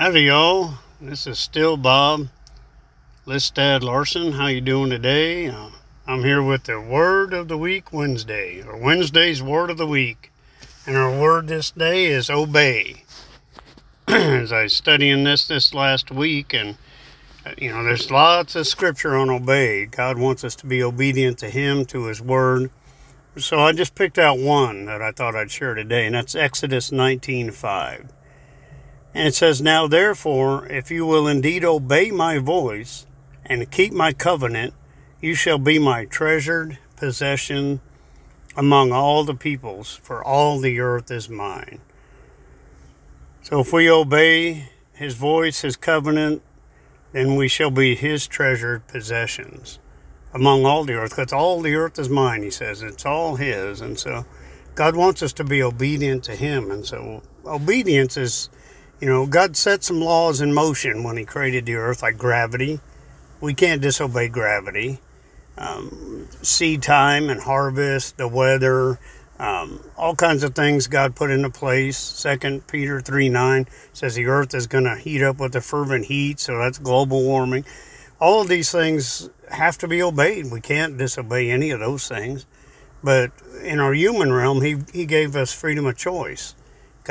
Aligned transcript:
Howdy, 0.00 0.22
y'all. 0.22 0.78
This 0.98 1.26
is 1.26 1.38
still 1.38 1.76
Bob 1.76 2.28
Listad 3.26 3.82
Larson. 3.82 4.32
How 4.32 4.46
you 4.46 4.62
doing 4.62 4.88
today? 4.88 5.48
Uh, 5.48 5.68
I'm 6.06 6.24
here 6.24 6.42
with 6.42 6.64
the 6.64 6.80
Word 6.80 7.34
of 7.34 7.48
the 7.48 7.58
Week 7.58 7.92
Wednesday, 7.92 8.62
or 8.62 8.78
Wednesday's 8.78 9.42
Word 9.42 9.68
of 9.68 9.76
the 9.76 9.86
Week, 9.86 10.32
and 10.86 10.96
our 10.96 11.20
word 11.20 11.48
this 11.48 11.70
day 11.70 12.06
is 12.06 12.30
obey. 12.30 13.04
As 14.08 14.52
I 14.52 14.62
was 14.62 14.74
studying 14.74 15.24
this 15.24 15.46
this 15.46 15.74
last 15.74 16.10
week, 16.10 16.54
and 16.54 16.78
uh, 17.44 17.52
you 17.58 17.70
know, 17.70 17.84
there's 17.84 18.10
lots 18.10 18.56
of 18.56 18.66
scripture 18.66 19.14
on 19.14 19.28
obey. 19.28 19.84
God 19.84 20.16
wants 20.16 20.44
us 20.44 20.56
to 20.56 20.66
be 20.66 20.82
obedient 20.82 21.36
to 21.40 21.50
Him, 21.50 21.84
to 21.84 22.06
His 22.06 22.22
Word. 22.22 22.70
So 23.36 23.60
I 23.60 23.72
just 23.72 23.94
picked 23.94 24.18
out 24.18 24.38
one 24.38 24.86
that 24.86 25.02
I 25.02 25.12
thought 25.12 25.36
I'd 25.36 25.50
share 25.50 25.74
today, 25.74 26.06
and 26.06 26.14
that's 26.14 26.34
Exodus 26.34 26.90
19:5. 26.90 28.08
And 29.14 29.28
it 29.28 29.34
says, 29.34 29.60
Now 29.60 29.86
therefore, 29.86 30.66
if 30.66 30.90
you 30.90 31.06
will 31.06 31.26
indeed 31.26 31.64
obey 31.64 32.10
my 32.10 32.38
voice 32.38 33.06
and 33.44 33.70
keep 33.70 33.92
my 33.92 34.12
covenant, 34.12 34.74
you 35.20 35.34
shall 35.34 35.58
be 35.58 35.78
my 35.78 36.04
treasured 36.04 36.78
possession 36.96 37.80
among 38.56 38.92
all 38.92 39.24
the 39.24 39.34
peoples, 39.34 40.00
for 40.02 40.24
all 40.24 40.58
the 40.58 40.80
earth 40.80 41.10
is 41.10 41.28
mine. 41.28 41.80
So 43.42 43.60
if 43.60 43.72
we 43.72 43.90
obey 43.90 44.70
his 44.92 45.14
voice, 45.14 45.62
his 45.62 45.76
covenant, 45.76 46.42
then 47.12 47.36
we 47.36 47.48
shall 47.48 47.70
be 47.70 47.94
his 47.94 48.26
treasured 48.26 48.86
possessions 48.86 49.78
among 50.32 50.64
all 50.64 50.84
the 50.84 50.94
earth, 50.94 51.10
because 51.10 51.32
all 51.32 51.60
the 51.60 51.74
earth 51.74 51.98
is 51.98 52.08
mine, 52.08 52.42
he 52.42 52.50
says. 52.50 52.82
It's 52.82 53.04
all 53.04 53.36
his. 53.36 53.80
And 53.80 53.98
so 53.98 54.24
God 54.74 54.94
wants 54.94 55.22
us 55.22 55.32
to 55.34 55.44
be 55.44 55.62
obedient 55.62 56.22
to 56.24 56.36
him. 56.36 56.70
And 56.70 56.86
so 56.86 57.22
obedience 57.44 58.16
is 58.16 58.48
you 59.00 59.08
know, 59.08 59.26
God 59.26 59.56
set 59.56 59.82
some 59.82 60.00
laws 60.00 60.40
in 60.40 60.52
motion 60.52 61.02
when 61.02 61.16
He 61.16 61.24
created 61.24 61.64
the 61.66 61.76
earth, 61.76 62.02
like 62.02 62.18
gravity. 62.18 62.80
We 63.40 63.54
can't 63.54 63.80
disobey 63.80 64.28
gravity. 64.28 65.00
Um, 65.56 66.28
seed 66.42 66.82
time 66.82 67.30
and 67.30 67.40
harvest, 67.40 68.18
the 68.18 68.28
weather, 68.28 68.98
um, 69.38 69.80
all 69.96 70.14
kinds 70.14 70.44
of 70.44 70.54
things 70.54 70.86
God 70.86 71.16
put 71.16 71.30
into 71.30 71.48
place. 71.48 71.96
Second 71.96 72.66
Peter 72.66 73.00
3 73.00 73.30
9 73.30 73.66
says 73.94 74.14
the 74.14 74.26
earth 74.26 74.54
is 74.54 74.66
going 74.66 74.84
to 74.84 74.96
heat 74.96 75.22
up 75.22 75.40
with 75.40 75.56
a 75.56 75.62
fervent 75.62 76.04
heat, 76.06 76.38
so 76.38 76.58
that's 76.58 76.78
global 76.78 77.22
warming. 77.22 77.64
All 78.20 78.42
of 78.42 78.48
these 78.48 78.70
things 78.70 79.30
have 79.50 79.78
to 79.78 79.88
be 79.88 80.02
obeyed. 80.02 80.50
We 80.50 80.60
can't 80.60 80.98
disobey 80.98 81.50
any 81.50 81.70
of 81.70 81.80
those 81.80 82.06
things. 82.06 82.44
But 83.02 83.32
in 83.62 83.80
our 83.80 83.94
human 83.94 84.30
realm, 84.30 84.60
He, 84.60 84.76
he 84.92 85.06
gave 85.06 85.34
us 85.36 85.54
freedom 85.54 85.86
of 85.86 85.96
choice. 85.96 86.54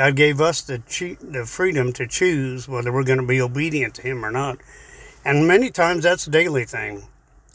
God 0.00 0.16
gave 0.16 0.40
us 0.40 0.62
the, 0.62 0.78
the 1.20 1.44
freedom 1.44 1.92
to 1.92 2.06
choose 2.06 2.66
whether 2.66 2.90
we're 2.90 3.04
going 3.04 3.20
to 3.20 3.26
be 3.26 3.42
obedient 3.42 3.96
to 3.96 4.02
Him 4.02 4.24
or 4.24 4.30
not. 4.30 4.56
And 5.26 5.46
many 5.46 5.68
times 5.70 6.04
that's 6.04 6.26
a 6.26 6.30
daily 6.30 6.64
thing. 6.64 7.02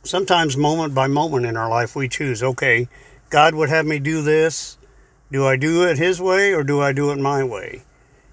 Sometimes, 0.04 0.56
moment 0.56 0.94
by 0.94 1.08
moment 1.08 1.48
in 1.48 1.58
our 1.58 1.68
life, 1.68 1.96
we 1.96 2.08
choose, 2.08 2.44
okay, 2.44 2.88
God 3.32 3.56
would 3.56 3.70
have 3.70 3.88
me 3.88 3.98
do 3.98 4.22
this. 4.22 4.78
Do 5.32 5.48
I 5.48 5.56
do 5.56 5.88
it 5.88 5.98
His 5.98 6.22
way 6.22 6.54
or 6.54 6.64
do 6.64 6.80
I 6.80 6.94
do 6.94 7.10
it 7.10 7.18
my 7.18 7.44
way? 7.44 7.82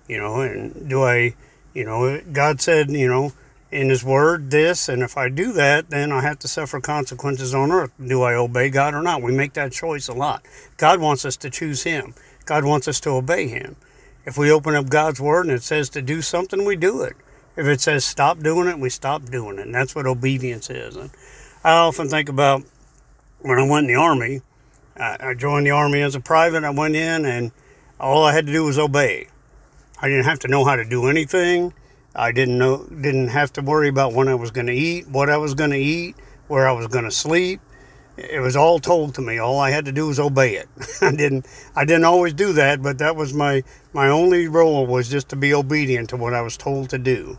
You 0.07 0.19
know, 0.19 0.43
and 0.43 0.91
do 0.91 1.03
I, 1.05 1.35
you 1.73 1.87
know, 1.87 2.21
God 2.35 2.61
said, 2.61 2.91
you 2.91 3.09
know, 3.09 3.33
in 3.71 3.89
His 3.89 4.05
Word 4.05 4.51
this, 4.51 4.91
and 4.91 5.03
if 5.03 5.17
I 5.17 5.31
do 5.31 5.55
that, 5.55 5.89
then 5.89 6.13
I 6.13 6.21
have 6.21 6.39
to 6.41 6.49
suffer 6.49 6.83
consequences 6.83 7.55
on 7.55 7.73
earth. 7.73 7.93
Do 8.07 8.21
I 8.21 8.35
obey 8.35 8.69
God 8.69 8.93
or 8.93 9.01
not? 9.01 9.23
We 9.23 9.33
make 9.33 9.55
that 9.55 9.73
choice 9.73 10.07
a 10.09 10.13
lot. 10.13 10.45
God 10.77 11.01
wants 11.01 11.25
us 11.25 11.39
to 11.39 11.49
choose 11.49 11.85
Him, 11.85 12.13
God 12.45 12.67
wants 12.67 12.87
us 12.89 13.01
to 13.01 13.09
obey 13.13 13.49
Him. 13.49 13.75
If 14.25 14.39
we 14.39 14.53
open 14.53 14.75
up 14.75 14.89
God's 14.89 15.20
Word 15.20 15.47
and 15.47 15.55
it 15.55 15.62
says 15.62 15.91
to 15.91 16.03
do 16.03 16.23
something, 16.23 16.65
we 16.65 16.77
do 16.77 17.03
it. 17.03 17.17
If 17.56 17.67
it 17.67 17.81
says 17.81 18.05
stop 18.05 18.39
doing 18.39 18.69
it, 18.69 18.78
we 18.78 18.89
stop 18.89 19.25
doing 19.27 19.59
it. 19.59 19.67
And 19.67 19.75
that's 19.75 19.95
what 19.95 20.06
obedience 20.06 20.70
is. 20.70 20.97
And 20.97 21.11
I 21.65 21.73
often 21.73 22.09
think 22.09 22.28
about 22.28 22.62
when 23.41 23.59
I 23.59 23.69
went 23.69 23.88
in 23.88 23.94
the 23.94 24.00
Army, 24.00 24.43
I 24.97 25.34
joined 25.34 25.66
the 25.66 25.71
Army 25.71 26.03
as 26.03 26.15
a 26.15 26.21
private. 26.21 26.65
I 26.65 26.71
went 26.71 26.94
in 26.94 27.25
and 27.25 27.50
all 27.99 28.25
I 28.25 28.33
had 28.33 28.47
to 28.47 28.53
do 28.53 28.65
was 28.65 28.78
obey. 28.78 29.27
I 30.00 30.09
didn't 30.09 30.25
have 30.25 30.39
to 30.41 30.49
know 30.49 30.65
how 30.65 30.77
to 30.77 30.84
do 30.84 31.06
anything. 31.06 31.72
I 32.15 32.31
didn't 32.31 32.59
know, 32.59 32.84
didn't 32.84 33.28
have 33.28 33.53
to 33.54 33.62
worry 33.62 33.89
about 33.89 34.12
when 34.12 34.28
I 34.28 34.34
was 34.34 34.50
going 34.50 34.66
to 34.66 34.75
eat, 34.75 35.09
what 35.09 35.31
I 35.31 35.39
was 35.39 35.54
going 35.54 35.71
to 35.71 35.78
eat, 35.78 36.15
where 36.49 36.69
I 36.69 36.72
was 36.72 36.87
going 36.87 37.04
to 37.04 37.10
sleep 37.10 37.60
it 38.17 38.41
was 38.41 38.56
all 38.56 38.78
told 38.78 39.15
to 39.15 39.23
me. 39.23 39.39
All 39.39 39.59
I 39.59 39.71
had 39.71 39.87
to 39.87 39.93
do 39.93 40.06
was 40.06 40.21
obey 40.21 40.56
it. 40.56 40.69
I 41.00 41.12
didn't 41.12 41.47
I 41.75 41.84
didn't 41.84 42.05
always 42.05 42.34
do 42.34 42.53
that, 42.55 42.83
but 42.83 42.99
that 42.99 43.17
was 43.17 43.33
my 43.33 43.62
my 43.93 44.09
only 44.09 44.49
role 44.49 44.87
was 44.87 45.09
just 45.09 45.28
to 45.31 45.37
be 45.37 45.55
obedient 45.55 46.11
to 46.11 46.17
what 46.17 46.34
I 46.34 46.43
was 46.43 46.56
told 46.56 46.91
to 46.91 46.99
do. 46.99 47.39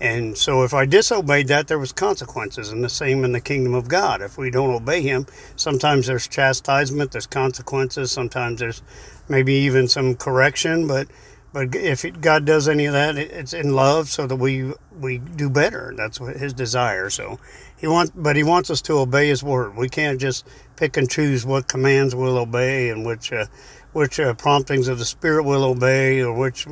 And 0.00 0.36
so 0.36 0.62
if 0.62 0.72
I 0.72 0.86
disobeyed 0.86 1.48
that, 1.48 1.68
there 1.68 1.78
was 1.78 1.92
consequences, 1.92 2.70
and 2.70 2.82
the 2.82 2.88
same 2.88 3.22
in 3.22 3.32
the 3.32 3.40
kingdom 3.40 3.74
of 3.74 3.88
God. 3.88 4.22
If 4.22 4.38
we 4.38 4.50
don't 4.50 4.70
obey 4.70 5.02
Him, 5.02 5.26
sometimes 5.56 6.06
there's 6.06 6.26
chastisement, 6.26 7.12
there's 7.12 7.26
consequences, 7.26 8.10
sometimes 8.10 8.60
there's 8.60 8.82
maybe 9.28 9.52
even 9.52 9.88
some 9.88 10.14
correction. 10.14 10.86
But 10.86 11.08
but 11.52 11.74
if 11.74 12.04
God 12.20 12.44
does 12.44 12.68
any 12.68 12.86
of 12.86 12.92
that, 12.92 13.16
it's 13.16 13.52
in 13.52 13.74
love, 13.74 14.08
so 14.08 14.26
that 14.26 14.36
we 14.36 14.72
we 14.98 15.18
do 15.18 15.50
better. 15.50 15.92
That's 15.96 16.20
what 16.20 16.36
His 16.36 16.52
desire. 16.52 17.10
So 17.10 17.38
he 17.80 17.86
wants, 17.86 18.12
but 18.14 18.36
he 18.36 18.42
wants 18.42 18.68
us 18.70 18.82
to 18.82 18.98
obey 18.98 19.28
his 19.28 19.42
word. 19.42 19.74
We 19.74 19.88
can't 19.88 20.20
just 20.20 20.46
pick 20.76 20.98
and 20.98 21.10
choose 21.10 21.46
what 21.46 21.66
commands 21.66 22.14
we'll 22.14 22.36
obey 22.36 22.90
and 22.90 23.06
which 23.06 23.32
uh, 23.32 23.46
which 23.92 24.20
uh, 24.20 24.34
promptings 24.34 24.86
of 24.86 24.98
the 24.98 25.04
Spirit 25.06 25.44
we'll 25.44 25.64
obey, 25.64 26.20
or 26.20 26.34
which 26.34 26.66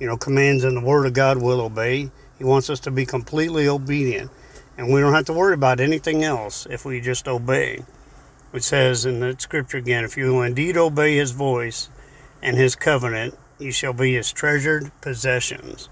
you 0.00 0.06
know 0.06 0.16
commands 0.16 0.64
in 0.64 0.74
the 0.74 0.80
Word 0.80 1.06
of 1.06 1.12
God 1.12 1.36
we'll 1.36 1.60
obey. 1.60 2.10
He 2.38 2.44
wants 2.44 2.70
us 2.70 2.80
to 2.80 2.90
be 2.90 3.04
completely 3.04 3.68
obedient, 3.68 4.30
and 4.78 4.92
we 4.92 5.00
don't 5.00 5.12
have 5.12 5.26
to 5.26 5.34
worry 5.34 5.54
about 5.54 5.80
anything 5.80 6.24
else 6.24 6.66
if 6.70 6.86
we 6.86 7.00
just 7.00 7.28
obey. 7.28 7.84
It 8.54 8.64
says 8.64 9.04
in 9.04 9.20
the 9.20 9.36
Scripture 9.38 9.78
again, 9.78 10.04
if 10.04 10.16
you 10.16 10.32
will 10.32 10.42
indeed 10.42 10.78
obey 10.78 11.16
His 11.16 11.32
voice 11.32 11.90
and 12.40 12.56
His 12.56 12.74
covenant, 12.74 13.36
you 13.58 13.72
shall 13.72 13.92
be 13.92 14.14
His 14.14 14.32
treasured 14.32 14.90
possessions 15.00 15.88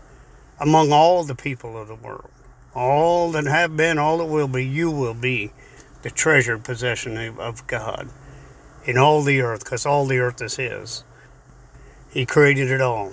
among 0.61 0.93
all 0.93 1.25
the 1.25 1.35
people 1.35 1.77
of 1.77 1.89
the 1.89 1.95
world 1.95 2.31
all 2.75 3.33
that 3.33 3.45
have 3.45 3.77
been, 3.77 3.99
all 3.99 4.19
that 4.19 4.27
will 4.27 4.49
be, 4.49 4.65
you 4.65 4.91
will 4.91 5.15
be 5.15 5.51
the 6.03 6.11
treasured 6.11 6.65
possession 6.65 7.17
of 7.39 7.67
God 7.67 8.09
in 8.85 8.99
all 8.99 9.23
the 9.23 9.41
earth, 9.41 9.65
because 9.65 9.87
all 9.87 10.07
the 10.07 10.19
earth 10.19 10.41
is 10.43 10.57
His. 10.57 11.05
He 12.11 12.27
created 12.27 12.71
it 12.71 12.81
all 12.81 13.13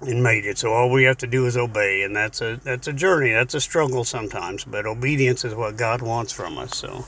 and 0.00 0.22
made 0.22 0.46
it. 0.46 0.58
So 0.58 0.72
all 0.72 0.90
we 0.90 1.04
have 1.04 1.18
to 1.18 1.26
do 1.26 1.46
is 1.46 1.56
obey, 1.56 2.02
and 2.02 2.16
that's 2.16 2.40
a 2.40 2.58
that's 2.62 2.88
a 2.88 2.92
journey. 2.92 3.32
That's 3.32 3.54
a 3.54 3.60
struggle 3.60 4.04
sometimes, 4.04 4.64
but 4.64 4.86
obedience 4.86 5.44
is 5.44 5.54
what 5.54 5.76
God 5.76 6.02
wants 6.02 6.32
from 6.32 6.58
us. 6.58 6.76
So. 6.76 7.04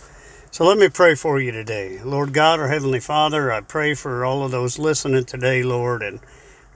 So 0.50 0.66
let 0.66 0.76
me 0.76 0.90
pray 0.90 1.14
for 1.14 1.40
you 1.40 1.50
today. 1.50 1.98
Lord 2.04 2.34
God, 2.34 2.60
our 2.60 2.68
Heavenly 2.68 3.00
Father, 3.00 3.50
I 3.50 3.62
pray 3.62 3.94
for 3.94 4.22
all 4.22 4.44
of 4.44 4.50
those 4.50 4.78
listening 4.78 5.24
today, 5.24 5.62
Lord, 5.62 6.02
and 6.02 6.20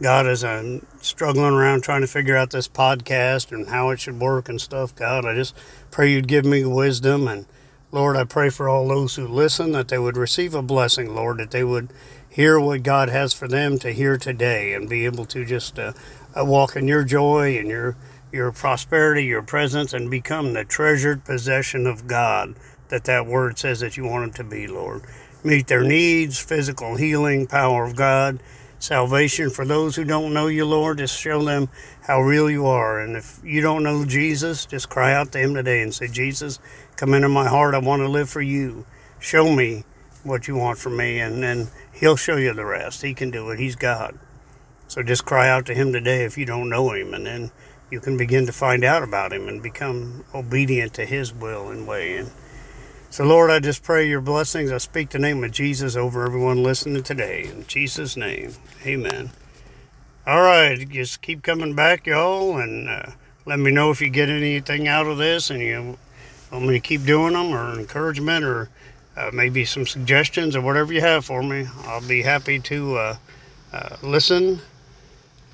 God, 0.00 0.26
as 0.26 0.44
I'm 0.44 0.86
struggling 1.00 1.54
around 1.54 1.82
trying 1.82 2.02
to 2.02 2.06
figure 2.06 2.36
out 2.36 2.50
this 2.50 2.68
podcast 2.68 3.50
and 3.50 3.68
how 3.68 3.88
it 3.90 4.00
should 4.00 4.20
work 4.20 4.46
and 4.46 4.60
stuff, 4.60 4.94
God, 4.94 5.24
I 5.24 5.34
just 5.34 5.56
pray 5.90 6.12
you'd 6.12 6.28
give 6.28 6.44
me 6.44 6.66
wisdom. 6.66 7.26
And 7.26 7.46
Lord, 7.92 8.14
I 8.14 8.24
pray 8.24 8.50
for 8.50 8.68
all 8.68 8.86
those 8.86 9.16
who 9.16 9.26
listen 9.26 9.72
that 9.72 9.88
they 9.88 9.98
would 9.98 10.18
receive 10.18 10.54
a 10.54 10.60
blessing, 10.60 11.14
Lord, 11.14 11.38
that 11.38 11.50
they 11.50 11.64
would 11.64 11.88
hear 12.28 12.60
what 12.60 12.82
God 12.82 13.08
has 13.08 13.32
for 13.32 13.48
them 13.48 13.78
to 13.78 13.90
hear 13.90 14.18
today 14.18 14.74
and 14.74 14.86
be 14.86 15.06
able 15.06 15.24
to 15.26 15.46
just 15.46 15.78
uh, 15.78 15.94
uh 16.38 16.44
walk 16.44 16.76
in 16.76 16.86
your 16.86 17.02
joy 17.02 17.56
and 17.56 17.68
your 17.68 17.96
your 18.30 18.52
prosperity, 18.52 19.24
your 19.24 19.40
presence, 19.40 19.94
and 19.94 20.10
become 20.10 20.52
the 20.52 20.64
treasured 20.64 21.24
possession 21.24 21.86
of 21.86 22.06
God 22.06 22.54
that 22.88 23.04
that 23.04 23.24
word 23.24 23.58
says 23.58 23.80
that 23.80 23.96
you 23.96 24.04
want 24.04 24.34
them 24.34 24.44
to 24.44 24.50
be, 24.50 24.66
Lord. 24.66 25.04
Meet 25.42 25.68
their 25.68 25.84
needs, 25.84 26.38
physical 26.38 26.96
healing, 26.96 27.46
power 27.46 27.84
of 27.84 27.96
God 27.96 28.40
salvation 28.78 29.50
for 29.50 29.64
those 29.64 29.96
who 29.96 30.04
don't 30.04 30.34
know 30.34 30.46
you, 30.46 30.64
Lord. 30.64 30.98
Just 30.98 31.18
show 31.18 31.42
them 31.44 31.68
how 32.02 32.20
real 32.20 32.50
you 32.50 32.66
are. 32.66 33.00
And 33.00 33.16
if 33.16 33.40
you 33.44 33.60
don't 33.60 33.82
know 33.82 34.04
Jesus, 34.04 34.66
just 34.66 34.88
cry 34.88 35.12
out 35.12 35.32
to 35.32 35.38
Him 35.38 35.54
today 35.54 35.82
and 35.82 35.94
say, 35.94 36.08
Jesus, 36.08 36.58
come 36.96 37.14
into 37.14 37.28
my 37.28 37.48
heart. 37.48 37.74
I 37.74 37.78
want 37.78 38.02
to 38.02 38.08
live 38.08 38.28
for 38.28 38.42
you. 38.42 38.86
Show 39.18 39.54
me 39.54 39.84
what 40.22 40.48
you 40.48 40.56
want 40.56 40.78
from 40.78 40.96
me. 40.96 41.20
And 41.20 41.42
then 41.42 41.68
He'll 41.92 42.16
show 42.16 42.36
you 42.36 42.52
the 42.52 42.64
rest. 42.64 43.02
He 43.02 43.14
can 43.14 43.30
do 43.30 43.50
it. 43.50 43.58
He's 43.58 43.76
God. 43.76 44.18
So 44.88 45.02
just 45.02 45.24
cry 45.24 45.48
out 45.48 45.66
to 45.66 45.74
Him 45.74 45.92
today 45.92 46.24
if 46.24 46.38
you 46.38 46.44
don't 46.44 46.68
know 46.68 46.92
Him. 46.92 47.14
And 47.14 47.26
then 47.26 47.50
you 47.90 48.00
can 48.00 48.16
begin 48.16 48.46
to 48.46 48.52
find 48.52 48.84
out 48.84 49.02
about 49.02 49.32
Him 49.32 49.48
and 49.48 49.62
become 49.62 50.24
obedient 50.34 50.94
to 50.94 51.04
His 51.04 51.32
will 51.32 51.70
and 51.70 51.86
way. 51.86 52.16
And 52.16 52.30
so, 53.16 53.24
Lord, 53.24 53.50
I 53.50 53.60
just 53.60 53.82
pray 53.82 54.06
your 54.06 54.20
blessings. 54.20 54.70
I 54.70 54.76
speak 54.76 55.08
the 55.08 55.18
name 55.18 55.42
of 55.42 55.50
Jesus 55.50 55.96
over 55.96 56.26
everyone 56.26 56.62
listening 56.62 57.02
today. 57.02 57.48
In 57.50 57.66
Jesus' 57.66 58.14
name, 58.14 58.52
amen. 58.84 59.30
All 60.26 60.42
right, 60.42 60.86
just 60.86 61.22
keep 61.22 61.42
coming 61.42 61.74
back, 61.74 62.06
y'all, 62.06 62.58
and 62.58 62.90
uh, 62.90 63.12
let 63.46 63.58
me 63.58 63.70
know 63.70 63.90
if 63.90 64.02
you 64.02 64.10
get 64.10 64.28
anything 64.28 64.86
out 64.86 65.06
of 65.06 65.16
this 65.16 65.48
and 65.48 65.62
you 65.62 65.96
want 66.52 66.66
me 66.66 66.74
to 66.74 66.78
keep 66.78 67.04
doing 67.04 67.32
them 67.32 67.54
or 67.54 67.78
encouragement 67.78 68.44
or 68.44 68.68
uh, 69.16 69.30
maybe 69.32 69.64
some 69.64 69.86
suggestions 69.86 70.54
or 70.54 70.60
whatever 70.60 70.92
you 70.92 71.00
have 71.00 71.24
for 71.24 71.42
me. 71.42 71.66
I'll 71.84 72.06
be 72.06 72.20
happy 72.20 72.58
to 72.58 72.96
uh, 72.96 73.16
uh 73.72 73.96
listen 74.02 74.60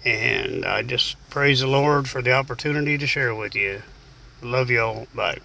And 0.05 0.65
I 0.65 0.83
just 0.83 1.15
praise 1.31 1.61
the 1.61 1.69
Lord 1.69 2.09
for 2.09 2.23
the 2.23 2.33
opportunity 2.33 2.99
to 2.99 3.07
share 3.07 3.37
with 3.37 3.55
you. 3.55 3.83
Love 4.43 4.69
y'all. 4.69 5.07
Bye. 5.15 5.39